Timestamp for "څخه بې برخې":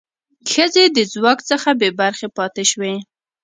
1.49-2.27